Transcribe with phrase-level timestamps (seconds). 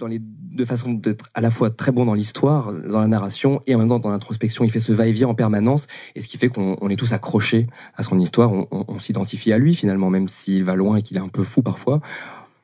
[0.00, 3.62] dans les deux façons d'être à la fois très bon dans l'histoire, dans la narration,
[3.66, 4.64] et en même temps dans l'introspection.
[4.64, 8.02] Il fait ce va-et-vient en permanence, et ce qui fait qu'on est tous accrochés à
[8.02, 8.50] son histoire.
[8.72, 11.62] On s'identifie à lui finalement, même s'il va loin et qu'il est un peu fou
[11.62, 12.00] parfois.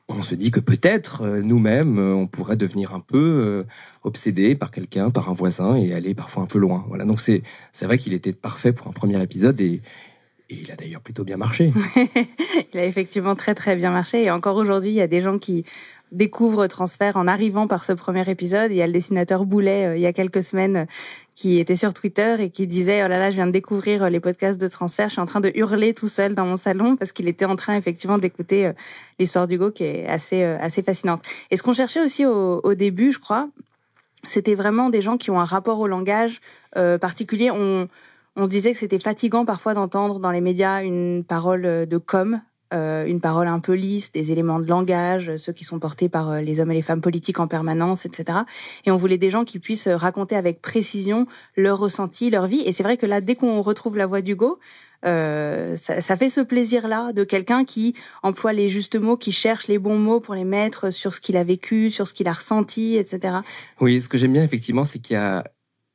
[0.09, 3.63] On se dit que peut-être euh, nous-mêmes, euh, on pourrait devenir un peu euh,
[4.03, 6.85] obsédé par quelqu'un, par un voisin, et aller parfois un peu loin.
[6.87, 7.03] Voilà.
[7.03, 7.43] Donc c'est
[7.73, 9.81] c'est vrai qu'il était parfait pour un premier épisode et
[10.49, 11.73] et il a d'ailleurs plutôt bien marché.
[12.73, 14.23] il a effectivement très très bien marché.
[14.23, 15.65] Et encore aujourd'hui, il y a des gens qui
[16.13, 18.71] découvre Transfert en arrivant par ce premier épisode.
[18.71, 20.85] Il y a le dessinateur Boulet, euh, il y a quelques semaines, euh,
[21.35, 24.09] qui était sur Twitter et qui disait oh là là je viens de découvrir euh,
[24.09, 26.95] les podcasts de transfert je suis en train de hurler tout seul dans mon salon
[26.95, 28.71] parce qu'il était en train effectivement d'écouter
[29.19, 33.11] l'histoire d'Hugo qui est assez assez fascinante et ce qu'on cherchait aussi au, au, début
[33.11, 33.49] je crois
[34.23, 36.41] c'était vraiment des gens qui ont un rapport au langage
[36.75, 37.49] euh, particulier
[38.37, 42.39] on disait que c'était fatigant parfois d'entendre dans les médias une parole de com
[42.73, 46.31] euh, une parole un peu lisse, des éléments de langage, ceux qui sont portés par
[46.31, 48.39] euh, les hommes et les femmes politiques en permanence, etc.
[48.85, 52.61] Et on voulait des gens qui puissent raconter avec précision leur ressenti, leur vie.
[52.65, 54.59] Et c'est vrai que là, dès qu'on retrouve la voix d'Hugo,
[55.05, 59.67] euh, ça, ça, fait ce plaisir-là de quelqu'un qui emploie les justes mots, qui cherche
[59.67, 62.33] les bons mots pour les mettre sur ce qu'il a vécu, sur ce qu'il a
[62.33, 63.37] ressenti, etc.
[63.79, 65.45] Oui, ce que j'aime bien effectivement, c'est qu'il y a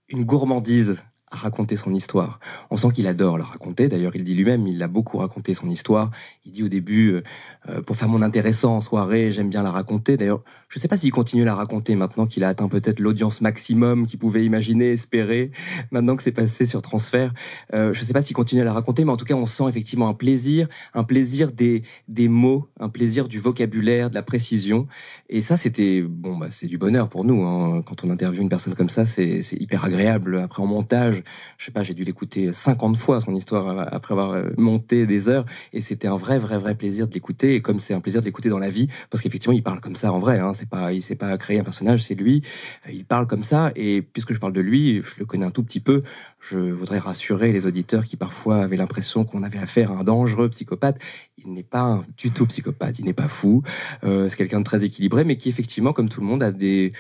[0.09, 2.39] une gourmandise raconter son histoire.
[2.71, 3.89] On sent qu'il adore la raconter.
[3.89, 6.11] D'ailleurs, il dit lui-même, il a beaucoup raconté son histoire.
[6.45, 7.23] Il dit au début, euh,
[7.69, 10.17] euh, pour faire mon intéressant en soirée, j'aime bien la raconter.
[10.17, 13.01] D'ailleurs, je ne sais pas s'il continue à la raconter maintenant qu'il a atteint peut-être
[13.01, 15.51] l'audience maximum qu'il pouvait imaginer, espérer.
[15.91, 17.33] Maintenant que c'est passé sur transfert,
[17.73, 19.47] euh, je ne sais pas s'il continue à la raconter, mais en tout cas, on
[19.47, 24.23] sent effectivement un plaisir, un plaisir des des mots, un plaisir du vocabulaire, de la
[24.23, 24.87] précision.
[25.29, 27.43] Et ça, c'était bon, bah, c'est du bonheur pour nous.
[27.45, 27.83] Hein.
[27.87, 30.39] Quand on interviewe une personne comme ça, c'est hyper agréable.
[30.39, 31.22] Après en montage
[31.59, 35.29] je sais pas, j'ai dû l'écouter 50 fois son histoire après avoir euh, monté des
[35.29, 35.45] heures.
[35.73, 37.55] Et c'était un vrai vrai vrai plaisir de l'écouter.
[37.55, 39.97] Et comme c'est un plaisir de l'écouter dans la vie parce qu'effectivement il parle comme
[39.97, 42.43] ça en vrai hein, c'est pas il s'est pas créé un personnage, c'est lui,
[42.87, 43.73] euh, il parle comme ça.
[43.77, 46.01] Et puisque je parle de lui, je le connais un tout petit peu,
[46.41, 50.49] je voudrais rassurer les auditeurs qui parfois avaient l'impression qu'on avait affaire à un dangereux
[50.51, 50.99] psychopathe,
[51.39, 53.63] il n'est pas du tout psychopathe, il n'est pas fou,
[54.05, 56.93] euh, c'est quelqu'un de très équilibré mais qui effectivement comme tout le monde a des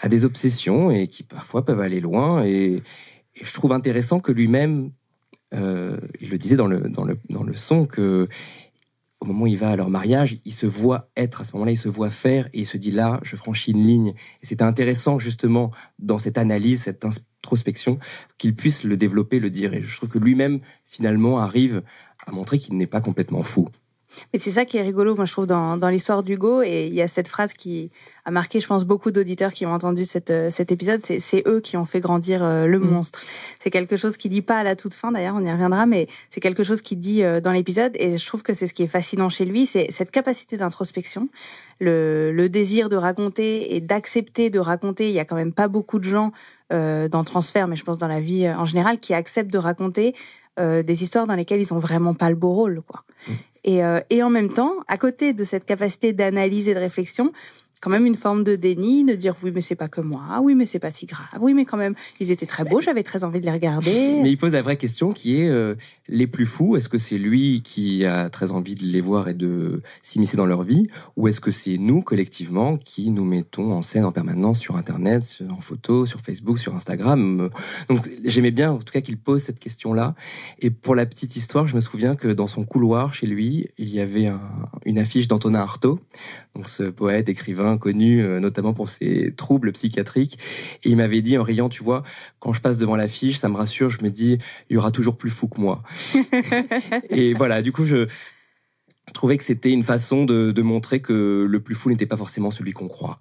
[0.00, 2.44] a des obsessions et qui parfois peuvent aller loin.
[2.44, 2.82] Et,
[3.40, 4.90] et je trouve intéressant que lui-même,
[5.54, 8.26] euh, il le disait dans le, dans le, dans le son, que
[9.20, 11.72] au moment où il va à leur mariage, il se voit être, à ce moment-là,
[11.72, 14.14] il se voit faire, et il se dit là, je franchis une ligne.
[14.42, 17.98] Et c'était intéressant, justement, dans cette analyse, cette introspection,
[18.38, 19.74] qu'il puisse le développer, le dire.
[19.74, 21.82] Et je trouve que lui-même, finalement, arrive
[22.26, 23.68] à montrer qu'il n'est pas complètement fou.
[24.32, 26.62] Mais c'est ça qui est rigolo, moi je trouve, dans, dans l'histoire d'Hugo.
[26.62, 27.90] Et il y a cette phrase qui
[28.24, 31.00] a marqué, je pense, beaucoup d'auditeurs qui ont entendu cette, euh, cet épisode.
[31.00, 32.90] C'est eux qui ont fait grandir euh, le mm.
[32.90, 33.22] monstre.
[33.58, 36.08] C'est quelque chose qui dit pas à la toute fin, d'ailleurs, on y reviendra, mais
[36.30, 37.92] c'est quelque chose qui dit euh, dans l'épisode.
[37.94, 41.28] Et je trouve que c'est ce qui est fascinant chez lui, c'est cette capacité d'introspection,
[41.80, 45.08] le, le désir de raconter et d'accepter de raconter.
[45.08, 46.32] Il y a quand même pas beaucoup de gens
[46.72, 50.14] euh, dans transfert, mais je pense dans la vie en général, qui acceptent de raconter
[50.58, 53.04] euh, des histoires dans lesquelles ils ont vraiment pas le beau rôle, quoi.
[53.28, 53.32] Mm.
[53.64, 57.32] Et, euh, et en même temps, à côté de cette capacité d'analyse et de réflexion,
[57.80, 60.54] quand même une forme de déni, de dire oui mais c'est pas que moi, oui
[60.54, 63.24] mais c'est pas si grave, oui mais quand même ils étaient très beaux, j'avais très
[63.24, 64.18] envie de les regarder.
[64.22, 65.74] Mais il pose la vraie question qui est euh,
[66.08, 69.34] les plus fous, est-ce que c'est lui qui a très envie de les voir et
[69.34, 73.82] de s'immiscer dans leur vie, ou est-ce que c'est nous collectivement qui nous mettons en
[73.82, 77.50] scène en permanence sur internet, en photo, sur Facebook, sur Instagram?
[77.88, 80.14] Donc j'aimais bien en tout cas qu'il pose cette question-là.
[80.60, 83.88] Et pour la petite histoire, je me souviens que dans son couloir chez lui, il
[83.88, 84.40] y avait un,
[84.84, 86.00] une affiche d'Antonin Artaud,
[86.54, 90.38] donc ce poète écrivain connu euh, notamment pour ses troubles psychiatriques.
[90.84, 92.02] Et il m'avait dit en riant, tu vois,
[92.38, 94.38] quand je passe devant l'affiche, ça me rassure, je me dis,
[94.70, 95.82] il y aura toujours plus fou que moi.
[97.10, 98.06] et voilà, du coup, je
[99.12, 102.50] trouvais que c'était une façon de, de montrer que le plus fou n'était pas forcément
[102.50, 103.18] celui qu'on croit.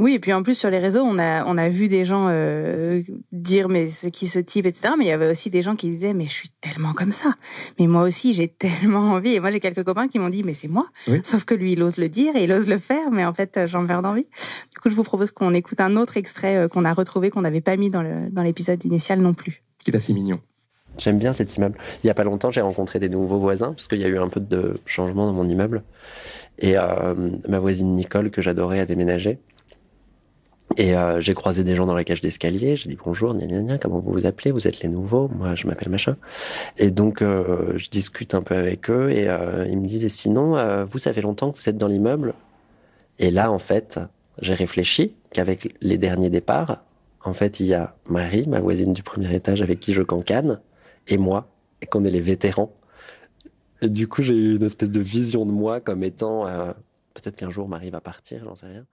[0.00, 2.26] Oui, et puis en plus sur les réseaux, on a on a vu des gens
[2.28, 3.02] euh,
[3.44, 4.94] dire mais c'est qui ce type, etc.
[4.98, 7.34] Mais il y avait aussi des gens qui disaient mais je suis tellement comme ça.
[7.78, 9.34] Mais moi aussi j'ai tellement envie.
[9.34, 10.86] Et moi j'ai quelques copains qui m'ont dit mais c'est moi.
[11.22, 13.60] Sauf que lui il ose le dire et il ose le faire, mais en fait
[13.66, 14.26] j'en perds d'envie.
[14.72, 17.42] Du coup je vous propose qu'on écoute un autre extrait euh, qu'on a retrouvé qu'on
[17.42, 19.62] n'avait pas mis dans le dans l'épisode initial non plus.
[19.84, 20.40] Qui est assez mignon.
[20.98, 21.76] J'aime bien cet immeuble.
[22.02, 24.18] Il y a pas longtemps, j'ai rencontré des nouveaux voisins parce qu'il y a eu
[24.18, 25.82] un peu de changement dans mon immeuble.
[26.58, 27.14] Et euh,
[27.48, 29.40] ma voisine Nicole, que j'adorais, a déménagé.
[30.76, 32.76] Et euh, j'ai croisé des gens dans la cage d'escalier.
[32.76, 34.50] J'ai dit bonjour, gna gna gna, comment vous vous appelez?
[34.50, 35.28] Vous êtes les nouveaux?
[35.28, 36.16] Moi, je m'appelle machin.
[36.78, 40.08] Et donc, euh, je discute un peu avec eux et euh, ils me disent et
[40.08, 42.34] sinon, euh, vous, fait longtemps que vous êtes dans l'immeuble
[43.18, 44.00] Et là, en fait,
[44.40, 46.82] j'ai réfléchi qu'avec les derniers départs,
[47.24, 50.60] en fait, il y a Marie, ma voisine du premier étage avec qui je cancane,
[51.08, 51.48] et moi,
[51.80, 52.72] et qu'on est les vétérans.
[53.82, 56.72] Et du coup, j'ai eu une espèce de vision de moi comme étant euh,
[57.14, 58.86] peut-être qu'un jour Marie va partir, j'en sais rien.